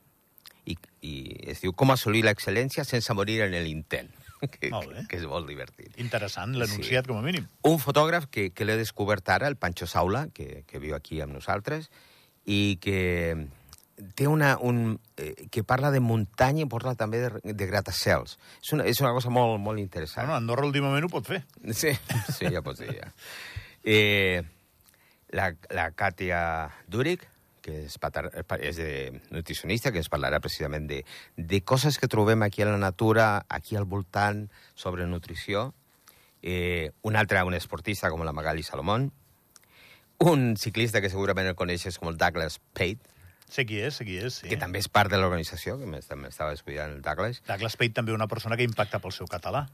I, 0.66 0.76
I 1.06 1.14
es 1.54 1.62
diu 1.62 1.76
com 1.78 1.92
assolir 1.94 2.24
l'excel·lència 2.26 2.84
sense 2.90 3.14
morir 3.14 3.42
en 3.46 3.54
l'intent. 3.54 4.10
Que, 4.54 4.70
que, 4.70 5.04
que 5.10 5.18
és 5.20 5.26
molt 5.30 5.48
divertit. 5.48 5.96
Interessant, 6.04 6.56
l'enunciat, 6.60 7.08
com 7.08 7.20
a 7.20 7.26
mínim. 7.26 7.46
Un 7.70 7.80
fotògraf 7.82 8.28
que, 8.32 8.50
que 8.52 8.68
l'he 8.68 8.76
descobert 8.80 9.30
ara, 9.32 9.48
el 9.48 9.56
Pancho 9.60 9.88
Saula, 9.88 10.28
que, 10.36 10.64
que 10.68 10.82
viu 10.84 10.98
aquí 10.98 11.22
amb 11.24 11.36
nosaltres, 11.38 11.90
i 12.44 12.78
que 12.84 13.00
té 14.16 14.28
una, 14.28 14.58
un, 14.60 15.00
eh, 15.18 15.48
que 15.52 15.64
parla 15.64 15.92
de 15.92 16.02
muntanya 16.04 16.66
i 16.66 16.70
parla 16.70 16.96
també 17.00 17.22
de, 17.24 17.54
de 17.54 17.68
gratacels. 17.70 18.38
És 18.62 18.74
una, 18.76 18.88
és 18.90 19.00
una 19.04 19.14
cosa 19.16 19.32
molt, 19.34 19.60
molt 19.64 19.80
interessant. 19.80 20.28
Bueno, 20.28 20.40
Andorra 20.42 20.68
últimament 20.68 21.08
ho 21.08 21.12
pot 21.14 21.30
fer. 21.30 21.44
Sí, 21.84 21.94
sí, 22.30 22.50
ja 22.52 22.64
pots 22.66 22.84
dir, 22.84 22.98
ja. 23.00 23.12
Eh, 23.84 24.44
la, 25.34 25.52
la 25.74 25.90
Katia 25.98 26.42
Duric, 26.88 27.26
que 27.64 27.86
és, 27.88 27.96
patar, 27.98 28.26
és 28.60 28.76
de 28.76 29.22
nutricionista, 29.32 29.94
que 29.96 30.02
ens 30.04 30.10
parlarà 30.12 30.42
precisament 30.44 30.86
de, 30.90 30.98
de 31.40 31.62
coses 31.64 31.96
que 31.98 32.10
trobem 32.12 32.44
aquí 32.44 32.62
a 32.62 32.68
la 32.68 32.78
natura, 32.78 33.46
aquí 33.48 33.78
al 33.80 33.86
voltant, 33.88 34.50
sobre 34.76 35.08
nutrició. 35.08 35.70
Eh, 36.44 36.92
un 37.08 37.16
altre, 37.16 37.40
un 37.48 37.56
esportista 37.56 38.10
com 38.12 38.26
la 38.28 38.34
Magali 38.36 38.64
Salomón. 38.68 39.14
Un 40.20 40.56
ciclista 40.58 41.02
que 41.02 41.10
segurament 41.12 41.48
el 41.50 41.56
coneixes 41.60 41.98
com 42.00 42.12
el 42.12 42.18
Douglas 42.20 42.60
Pate, 42.76 43.10
Sé 43.54 43.66
qui 43.70 43.76
és, 43.86 43.94
sé 44.00 44.06
qui 44.08 44.16
és, 44.18 44.38
sí. 44.40 44.48
que 44.50 44.56
també 44.58 44.80
és 44.82 44.88
part 44.90 45.12
de 45.12 45.18
l'organització, 45.20 45.76
que 45.78 45.86
m'est- 45.86 46.10
m'estava 46.18 46.54
descuidant 46.56 46.94
el 46.96 47.02
Douglas. 47.06 47.42
Douglas 47.46 47.76
Pate 47.78 47.92
també 47.94 48.14
una 48.16 48.26
persona 48.32 48.56
que 48.58 48.64
impacta 48.66 48.98
pel 49.04 49.12
seu 49.14 49.28
català. 49.30 49.66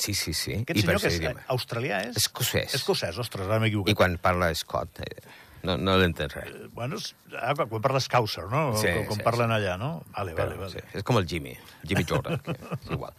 Sí, 0.00 0.14
sí, 0.14 0.32
sí. 0.34 0.54
Aquest 0.62 0.80
senyor 0.80 1.00
que 1.02 1.06
és 1.12 1.18
idioma. 1.20 1.40
eh, 1.42 1.44
australià, 1.54 2.00
és? 2.08 2.16
Escocès. 2.16 2.74
Escocès, 2.74 3.18
ostres, 3.18 3.46
ara 3.46 3.60
m'he 3.60 3.68
equivocat. 3.68 3.92
I 3.92 3.94
quan 4.00 4.16
parla 4.18 4.48
Scott, 4.58 5.00
eh, 5.04 5.22
no, 5.62 5.76
no 5.76 5.96
l'entens 5.98 6.34
res. 6.34 6.48
Eh, 6.54 6.68
Bueno, 6.72 6.96
ah, 7.40 7.54
quan 7.54 7.68
quan 7.68 7.82
parles 7.82 8.04
Scouser, 8.04 8.44
no? 8.50 8.76
Sí, 8.76 8.88
com, 8.94 9.06
com 9.12 9.16
sí, 9.18 9.22
parlen 9.26 9.48
sí. 9.50 9.54
allà, 9.58 9.76
no? 9.78 10.04
Vale, 10.16 10.34
Però, 10.34 10.46
vale, 10.48 10.60
vale. 10.60 10.70
sí, 10.72 10.98
és 10.98 11.02
com 11.04 11.18
el 11.18 11.26
Jimmy, 11.26 11.56
Jimmy 11.84 12.04
Jordan, 12.08 12.38
que 12.44 12.52
és 12.52 12.90
igual. 12.94 13.14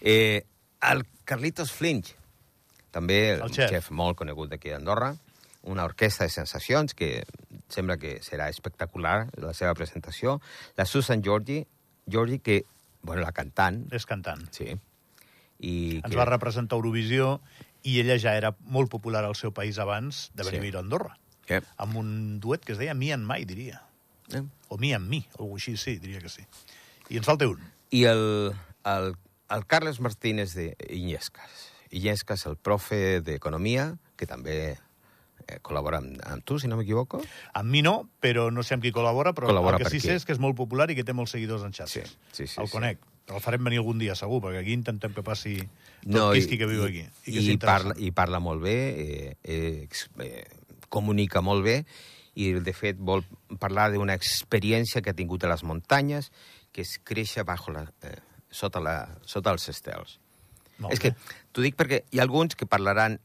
Eh, 0.00 0.44
el 0.90 1.04
Carlitos 1.24 1.72
Flinch, 1.72 2.14
també 2.90 3.34
El 3.36 3.42
un 3.46 3.52
xef. 3.54 3.70
xef 3.70 3.90
molt 3.90 4.16
conegut 4.18 4.50
d'aquí 4.50 4.70
d'Andorra, 4.72 5.14
una 5.62 5.84
orquestra 5.86 6.26
de 6.26 6.32
sensacions 6.34 6.92
que 6.94 7.22
sembla 7.70 7.96
que 7.96 8.16
serà 8.20 8.48
espectacular 8.50 9.28
la 9.38 9.52
seva 9.54 9.74
presentació. 9.78 10.40
La 10.76 10.84
Susan 10.86 11.22
Georgi, 11.22 11.60
Georgi 12.10 12.40
que, 12.40 12.64
bueno, 13.02 13.22
la 13.22 13.30
cantant, 13.32 13.84
És 13.94 14.04
cantant. 14.06 14.42
sí, 14.50 14.74
i 15.62 16.00
Ens 16.02 16.10
que, 16.10 16.16
va 16.18 16.24
representar 16.26 16.74
Eurovisió 16.76 17.40
i 17.86 18.00
ella 18.00 18.16
ja 18.18 18.34
era 18.36 18.52
molt 18.66 18.90
popular 18.90 19.24
al 19.24 19.36
seu 19.38 19.52
país 19.54 19.78
abans 19.78 20.30
de 20.34 20.42
venir 20.44 20.72
Sí. 20.72 20.76
a 20.76 20.80
Andorra. 20.80 21.16
Que, 21.52 21.62
Amb 21.84 21.96
un 22.00 22.12
duet 22.40 22.64
que 22.64 22.72
es 22.74 22.80
deia 22.80 22.94
Me 22.98 23.12
and 23.12 23.28
My, 23.28 23.44
diria. 23.48 23.82
eh? 24.32 24.42
O 24.68 24.78
Me 24.78 24.94
and 24.94 25.08
Me, 25.08 25.24
o 25.36 25.44
alguna 25.44 25.60
així, 25.60 25.76
sí, 25.76 25.98
diria 26.00 26.20
que 26.20 26.32
sí. 26.32 26.44
I 27.10 27.20
ens 27.20 27.28
falta 27.28 27.48
un. 27.48 27.60
I 27.92 28.04
el, 28.08 28.54
el, 28.88 29.12
el 29.52 29.66
Carles 29.66 30.00
Martínez 30.00 30.54
de 30.54 30.72
Iñescas. 30.88 31.68
Iñescas, 31.92 32.46
el 32.48 32.56
profe 32.56 33.20
d'Economia, 33.20 33.90
que 34.16 34.26
també 34.26 34.56
eh, 34.72 35.58
col·labora 35.60 36.00
amb, 36.00 36.16
amb 36.24 36.44
tu, 36.48 36.56
si 36.58 36.70
no 36.70 36.78
m'equivoco. 36.80 37.20
Amb 37.58 37.68
mi 37.68 37.82
no, 37.84 38.08
però 38.24 38.48
no 38.54 38.64
sé 38.64 38.78
amb 38.78 38.86
qui 38.86 38.94
col·labora, 38.96 39.34
però 39.36 39.50
Col·labora 39.50 39.76
el 39.76 39.84
que 39.84 39.92
sí 39.92 40.00
sé 40.00 40.16
és 40.16 40.24
que 40.24 40.32
és 40.32 40.40
molt 40.40 40.56
popular 40.56 40.88
i 40.90 40.96
que 40.96 41.04
té 41.04 41.12
molts 41.12 41.34
seguidors 41.36 41.66
en 41.68 41.76
xarxes. 41.76 42.14
Sí, 42.32 42.46
sí, 42.46 42.46
sí, 42.46 42.60
el 42.62 42.70
sí. 42.70 42.72
conec. 42.72 43.02
Però 43.28 43.38
el 43.38 43.44
farem 43.44 43.62
venir 43.62 43.78
algun 43.78 44.00
dia, 44.00 44.16
segur, 44.18 44.40
perquè 44.42 44.64
aquí 44.64 44.72
intentem 44.74 45.12
que 45.14 45.22
passi 45.22 45.58
tot 45.62 46.08
No, 46.10 46.24
quisqui 46.34 46.56
que 46.58 46.66
viu 46.66 46.82
aquí. 46.88 47.04
I, 47.26 47.36
que 47.36 47.44
i, 47.44 47.58
parla. 47.60 47.94
I 47.94 48.10
parla 48.16 48.40
molt 48.42 48.64
bé, 48.64 48.78
eh, 48.98 49.36
eh, 49.44 49.86
eh, 50.24 50.42
comunica 50.92 51.40
molt 51.44 51.64
bé, 51.64 51.82
i 52.34 52.52
de 52.64 52.72
fet 52.76 53.00
vol 53.00 53.24
parlar 53.60 53.90
d'una 53.92 54.16
experiència 54.16 55.02
que 55.04 55.12
ha 55.12 55.16
tingut 55.16 55.44
a 55.44 55.50
les 55.52 55.64
muntanyes, 55.68 56.30
que 56.72 56.84
és 56.84 56.94
créixer 57.04 57.44
bajo 57.48 57.72
la, 57.74 57.84
eh, 58.08 58.16
sota, 58.52 58.80
la, 58.80 58.96
sota 59.28 59.52
els 59.52 59.68
estels. 59.68 60.18
Molt 60.80 60.94
és 60.94 61.02
bé. 61.02 61.10
que 61.10 61.36
t'ho 61.52 61.64
dic 61.64 61.76
perquè 61.76 62.02
hi 62.10 62.20
ha 62.20 62.24
alguns 62.24 62.56
que 62.56 62.68
parlaran, 62.68 63.18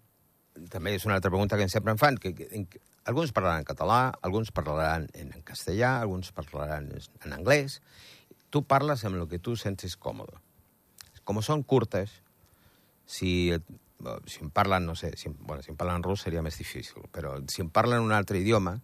també 0.74 0.96
és 0.98 1.06
una 1.08 1.16
altra 1.16 1.32
pregunta 1.32 1.58
que 1.60 1.70
sempre 1.72 1.96
em 1.96 2.02
fan, 2.02 2.20
que, 2.20 2.34
que, 2.36 2.50
en, 2.52 2.68
alguns 3.08 3.32
parlaran 3.32 3.64
en 3.64 3.68
català, 3.68 4.02
alguns 4.22 4.52
parlaran 4.52 5.08
en, 5.16 5.32
castellà, 5.48 5.98
alguns 6.02 6.34
parlaran 6.36 6.92
en 6.92 7.34
anglès. 7.34 7.80
Tu 8.52 8.64
parles 8.64 9.04
amb 9.08 9.22
el 9.22 9.28
que 9.32 9.40
tu 9.40 9.56
sentes 9.60 9.96
còmode. 9.96 10.36
Com 11.28 11.40
són 11.44 11.64
curtes, 11.64 12.12
si, 13.08 13.56
si 14.30 14.44
em 14.46 14.50
parlen, 14.54 14.86
no 14.86 14.96
sé, 14.96 15.14
si, 15.18 15.30
bueno, 15.30 15.64
si 15.64 15.72
em 15.74 15.78
parlen 15.80 16.04
rus 16.06 16.22
seria 16.28 16.42
més 16.46 16.58
difícil, 16.60 17.08
però 17.12 17.36
si 17.50 17.64
em 17.66 17.70
parlen 17.74 18.02
un 18.06 18.14
altre 18.14 18.40
idioma... 18.40 18.78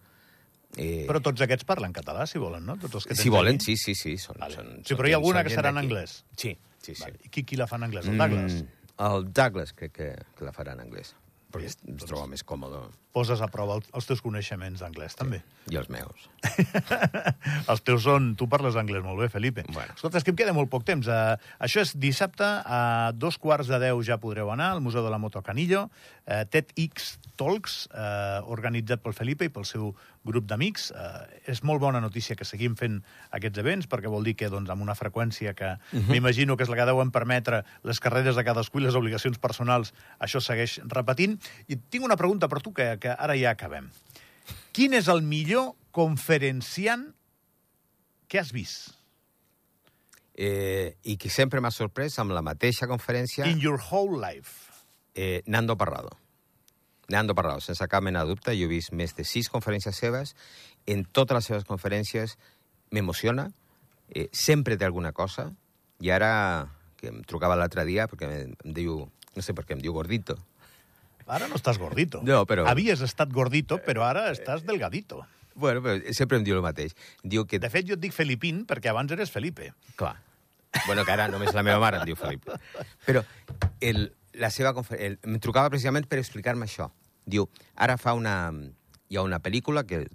Eh, 0.76 1.04
Però 1.06 1.20
tots 1.22 1.44
aquests 1.46 1.68
parlen 1.70 1.92
català, 1.94 2.24
si 2.26 2.40
volen, 2.42 2.64
no? 2.66 2.74
Tots 2.82 2.96
els 2.98 3.06
que 3.06 3.16
si 3.16 3.30
volen, 3.30 3.60
aquí. 3.60 3.76
sí, 3.76 3.94
sí, 3.94 3.94
sí. 3.94 4.16
Són, 4.18 4.40
Vale. 4.42 4.56
són, 4.58 4.72
Sí, 4.82 4.96
però 4.98 5.06
hi 5.06 5.14
ha 5.14 5.20
alguna 5.20 5.44
que 5.46 5.52
serà 5.54 5.70
en 5.70 5.78
anglès. 5.78 6.24
Sí, 6.34 6.56
sí, 6.82 6.96
sí. 6.96 7.04
Vale. 7.04 7.20
I 7.22 7.30
qui, 7.30 7.44
qui 7.46 7.60
la 7.60 7.68
fa 7.70 7.78
en 7.78 7.86
anglès? 7.86 8.08
El 8.10 8.18
Douglas? 8.18 8.56
Mm, 8.64 8.88
el 9.06 9.28
Douglas 9.38 9.74
crec 9.78 9.94
que, 9.94 10.08
que 10.34 10.48
la 10.48 10.54
farà 10.56 10.74
en 10.74 10.82
anglès, 10.82 11.14
perquè 11.54 11.70
es, 11.70 11.78
Doncs- 11.84 12.04
es 12.04 12.10
troba 12.10 12.28
més 12.32 12.44
còmode. 12.48 12.82
Poses 13.14 13.44
a 13.46 13.48
prova 13.54 13.78
els, 13.78 13.90
els 13.94 14.08
teus 14.10 14.24
coneixements 14.26 14.82
d'anglès, 14.82 15.16
també. 15.20 15.44
I 15.70 15.78
els 15.78 15.90
meus. 15.94 16.28
els 17.72 17.84
teus 17.86 18.02
són... 18.08 18.32
Tu 18.40 18.48
parles 18.50 18.78
anglès 18.80 19.06
molt 19.06 19.22
bé, 19.22 19.30
Felipe. 19.30 19.66
Bueno. 19.70 19.94
Escolta, 19.94 20.18
és 20.18 20.26
que 20.26 20.34
em 20.34 20.40
queda 20.40 20.56
molt 20.58 20.72
poc 20.74 20.88
temps. 20.88 21.08
Uh, 21.08 21.38
això 21.64 21.84
és 21.86 21.94
dissabte, 22.02 22.48
a 22.48 23.12
dos 23.14 23.38
quarts 23.42 23.70
de 23.70 23.80
deu 23.86 24.02
ja 24.06 24.18
podreu 24.22 24.50
anar 24.54 24.72
al 24.74 24.82
Museu 24.82 25.06
de 25.06 25.14
la 25.14 25.22
Moto 25.22 25.44
Canillo. 25.46 25.86
Uh, 26.26 26.42
TEDx 26.50 27.14
Talks, 27.38 27.84
uh, 27.94 28.42
organitzat 28.54 29.06
pel 29.06 29.16
Felipe 29.18 29.46
i 29.46 29.54
pel 29.54 29.70
seu 29.70 29.92
grup 30.26 30.48
d'amics. 30.50 30.90
Uh, 30.92 31.26
és 31.50 31.64
molt 31.64 31.82
bona 31.84 32.02
notícia 32.04 32.36
que 32.36 32.48
seguim 32.48 32.78
fent 32.80 33.02
aquests 33.36 33.62
events, 33.62 33.90
perquè 33.92 34.12
vol 34.12 34.24
dir 34.24 34.36
que 34.40 34.50
doncs, 34.52 34.72
amb 34.74 34.86
una 34.86 34.96
freqüència 34.96 35.54
que 35.54 35.74
uh 35.76 36.00
-huh. 36.00 36.10
m'imagino 36.10 36.58
que 36.58 36.64
és 36.64 36.70
la 36.70 36.76
que 36.76 36.86
deuen 36.86 37.12
permetre 37.12 37.64
les 37.84 38.00
carreres 38.00 38.36
de 38.36 38.44
cadascú 38.44 38.80
i 38.80 38.84
les 38.84 38.96
obligacions 38.96 39.38
personals, 39.38 39.94
això 40.20 40.40
segueix 40.40 40.80
repetint. 40.86 41.40
I 41.68 41.76
tinc 41.76 42.04
una 42.04 42.18
pregunta 42.18 42.48
per 42.48 42.62
tu, 42.62 42.74
que, 42.74 42.98
que 43.00 43.10
ara 43.10 43.36
ja 43.36 43.52
acabem. 43.52 43.90
Quin 44.72 44.94
és 44.94 45.08
el 45.08 45.22
millor 45.22 45.76
conferenciant 45.92 47.14
que 48.28 48.40
has 48.40 48.52
vist 48.52 49.04
Eh, 50.36 50.98
I 51.04 51.16
que 51.18 51.30
sempre 51.30 51.62
m'ha 51.62 51.70
sorprès 51.70 52.18
amb 52.18 52.32
la 52.34 52.42
mateixa 52.42 52.88
conferència 52.90 53.46
in 53.46 53.60
your 53.62 53.80
whole 53.92 54.18
life? 54.18 54.74
eh, 55.14 55.44
Nando 55.46 55.78
Parrado. 55.78 56.18
Nando 57.14 57.36
Parrado, 57.38 57.62
sense 57.62 57.86
cap 57.88 58.04
mena 58.04 58.24
de 58.26 58.34
dubte. 58.34 58.56
Jo 58.58 58.66
he 58.66 58.72
vist 58.72 58.92
més 58.98 59.14
de 59.16 59.24
sis 59.28 59.50
conferències 59.54 59.96
seves. 59.96 60.34
En 60.90 61.06
totes 61.06 61.36
les 61.38 61.46
seves 61.52 61.68
conferències 61.70 62.38
m'emociona. 62.92 63.52
Eh, 64.10 64.28
sempre 64.34 64.78
té 64.78 64.86
alguna 64.86 65.14
cosa. 65.14 65.52
I 66.04 66.10
ara, 66.12 66.32
que 67.00 67.08
em 67.14 67.22
trucava 67.24 67.56
l'altre 67.60 67.86
dia, 67.88 68.08
perquè 68.12 68.30
em, 68.44 68.56
em 68.66 68.74
diu... 68.76 69.04
No 69.34 69.42
sé 69.42 69.56
per 69.58 69.64
què 69.66 69.74
em 69.74 69.80
diu 69.82 69.94
gordito. 69.96 70.36
Ara 71.26 71.48
no 71.50 71.56
estàs 71.58 71.80
gordito. 71.82 72.20
No, 72.22 72.44
però- 72.46 72.68
Havies 72.70 73.02
estat 73.02 73.32
gordito, 73.34 73.80
però 73.82 74.04
ara 74.06 74.28
estàs 74.34 74.62
delgadito. 74.68 75.24
Bueno, 75.56 75.82
però 75.86 76.14
sempre 76.14 76.38
em 76.38 76.44
diu 76.46 76.58
el 76.58 76.62
mateix. 76.66 76.94
Diu 77.24 77.46
que 77.50 77.58
De 77.62 77.70
fet, 77.70 77.86
jo 77.88 77.96
et 77.96 78.02
dic 78.04 78.14
Felipín 78.14 78.66
perquè 78.70 78.90
abans 78.92 79.12
eres 79.16 79.32
Felipe. 79.32 79.72
Clar. 79.96 80.18
Bueno, 80.88 81.06
que 81.06 81.14
ara 81.14 81.28
només 81.30 81.54
la 81.54 81.64
meva 81.64 81.80
mare 81.82 82.02
em 82.02 82.06
diu 82.10 82.18
Felip. 82.18 82.46
Però 83.06 83.22
el, 83.80 84.08
la 84.42 84.50
seva 84.54 84.74
confer... 84.74 85.00
el, 85.02 85.18
em 85.24 85.40
trucava 85.42 85.70
precisament 85.74 86.06
per 86.10 86.20
explicar-me 86.22 86.66
això. 86.66 86.90
Diu, 87.26 87.50
ara 87.76 87.98
fa 87.98 88.14
una... 88.14 88.52
Hi 89.10 89.18
ha 89.18 89.22
una 89.22 89.38
pel·lícula 89.44 89.84
que 89.86 90.08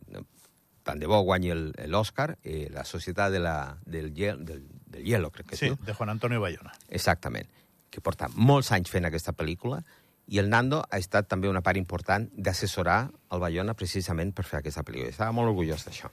tant 0.83 0.99
de 0.99 1.07
bo 1.07 1.21
guanyi 1.23 1.50
el- 1.53 1.73
l'Oscar, 1.87 2.38
eh, 2.43 2.69
La 2.73 2.85
societat 2.85 3.31
de 3.31 3.38
la, 3.38 3.77
del, 3.87 4.12
hiel, 4.15 4.45
del, 4.45 4.65
del 4.87 5.05
hielo, 5.05 5.31
crec 5.31 5.47
que 5.50 5.55
es 5.55 5.61
Sí, 5.61 5.67
diu. 5.67 5.77
de 5.85 5.95
Juan 5.95 6.11
Antonio 6.11 6.41
Bayona. 6.41 6.73
Exactament. 6.88 7.47
Que 7.91 8.00
porta 8.00 8.29
molts 8.35 8.73
anys 8.73 8.91
fent 8.91 9.05
aquesta 9.07 9.33
pel·lícula 9.33 9.83
i 10.29 10.38
el 10.43 10.50
Nando 10.50 10.83
ha 10.91 10.99
estat 10.99 11.29
també 11.29 11.49
una 11.49 11.62
part 11.65 11.79
important 11.81 12.27
d'assessorar 12.37 13.11
el 13.33 13.41
Bayona 13.41 13.73
precisament 13.75 14.33
per 14.37 14.45
fer 14.45 14.59
aquesta 14.59 14.83
pel·lícula. 14.85 15.09
Estava 15.09 15.33
molt 15.33 15.49
orgullós 15.53 15.87
d'això. 15.87 16.11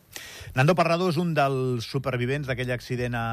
Nando 0.56 0.76
Parrado 0.76 1.10
és 1.10 1.18
un 1.18 1.34
dels 1.34 1.84
supervivents 1.84 2.48
d'aquell 2.48 2.72
accident 2.72 3.16
a, 3.16 3.26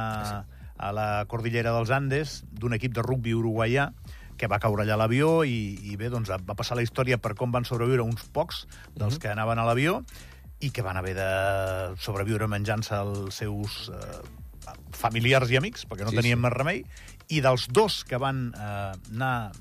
a 0.78 0.92
la 0.92 1.24
Cordillera 1.28 1.70
dels 1.76 1.90
Andes, 1.90 2.40
d'un 2.50 2.72
equip 2.74 2.94
de 2.94 3.02
rugby 3.02 3.34
uruguaià, 3.34 3.92
que 4.42 4.50
va 4.50 4.58
caure 4.58 4.82
allà 4.82 4.96
l'avió 4.98 5.44
i, 5.46 5.78
i 5.86 5.94
bé, 5.94 6.08
doncs 6.10 6.32
va 6.34 6.58
passar 6.58 6.74
la 6.74 6.82
història 6.82 7.20
per 7.22 7.36
com 7.38 7.54
van 7.54 7.66
sobreviure 7.68 8.02
uns 8.02 8.24
pocs 8.34 8.64
dels 8.98 9.20
que 9.22 9.30
anaven 9.30 9.62
a 9.62 9.66
l'avió 9.68 10.00
i 10.62 10.70
que 10.74 10.82
van 10.82 10.98
haver 10.98 11.14
de 11.14 11.28
sobreviure 12.02 12.48
menjant-se 12.50 12.98
els 12.98 13.38
seus 13.38 13.84
eh, 13.94 14.22
familiars 14.98 15.50
i 15.50 15.58
amics, 15.58 15.86
perquè 15.86 16.06
no 16.06 16.10
Sí, 16.10 16.18
tenien 16.18 16.38
sí. 16.40 16.42
més 16.42 16.54
remei, 16.54 16.82
i 17.30 17.42
dels 17.42 17.68
dos 17.70 18.02
que 18.08 18.18
van 18.18 18.48
eh, 18.50 18.92
anar 19.14 19.52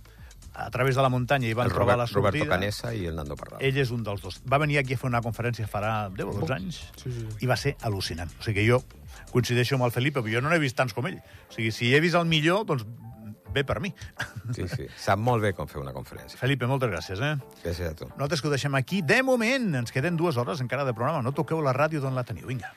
a 0.53 0.69
través 0.73 0.97
de 0.97 1.05
la 1.05 1.09
muntanya 1.13 1.47
i 1.47 1.53
van 1.57 1.69
el 1.69 1.73
trobar 1.73 1.95
Robert, 1.95 2.01
la 2.01 2.07
sortida... 2.07 2.31
Roberto 2.31 2.50
Canessa 2.55 2.93
i 2.97 3.05
el 3.09 3.15
Nando 3.15 3.38
Parrado. 3.39 3.61
Ell 3.63 3.77
és 3.81 3.93
un 3.93 4.01
dels 4.03 4.21
dos. 4.25 4.41
Va 4.50 4.59
venir 4.61 4.81
aquí 4.81 4.97
a 4.97 5.00
fer 5.00 5.07
una 5.09 5.21
conferència 5.23 5.69
farà 5.69 6.09
10 6.09 6.25
o 6.25 6.35
12 6.41 6.57
anys 6.57 6.81
sí, 7.00 7.13
sí. 7.13 7.29
i 7.39 7.50
va 7.50 7.57
ser 7.57 7.77
al·lucinant. 7.88 8.33
O 8.41 8.45
sigui 8.45 8.59
que 8.59 8.67
jo 8.67 8.81
coincideixo 9.31 9.77
amb 9.77 9.88
el 9.88 9.93
Felipe, 9.95 10.19
però 10.19 10.33
jo 10.33 10.41
no 10.43 10.51
n'he 10.51 10.59
vist 10.61 10.75
tants 10.77 10.97
com 10.97 11.07
ell. 11.07 11.21
O 11.21 11.55
sigui, 11.55 11.71
si 11.71 11.93
he 11.95 12.01
vist 12.03 12.19
el 12.19 12.27
millor, 12.27 12.65
doncs 12.67 12.83
bé 13.53 13.63
per 13.67 13.79
mi. 13.84 13.93
Sí, 14.55 14.67
sí. 14.67 14.86
Sap 15.00 15.20
molt 15.22 15.43
bé 15.43 15.53
com 15.58 15.70
fer 15.72 15.79
una 15.81 15.93
conferència. 15.96 16.38
Felipe, 16.39 16.67
moltes 16.70 16.91
gràcies, 16.91 17.22
eh? 17.24 17.34
Gràcies 17.63 17.88
a 17.89 17.96
tu. 17.98 18.10
Nosaltres 18.13 18.43
que 18.43 18.50
ho 18.50 18.53
deixem 18.53 18.75
aquí. 18.77 19.01
De 19.01 19.22
moment, 19.25 19.72
ens 19.81 19.96
queden 19.96 20.20
dues 20.20 20.38
hores 20.38 20.62
encara 20.62 20.86
de 20.86 20.93
programa. 20.93 21.24
No 21.25 21.34
toqueu 21.34 21.63
la 21.63 21.74
ràdio 21.74 22.03
d'on 22.03 22.17
la 22.17 22.25
teniu. 22.27 22.46
Vinga. 22.51 22.70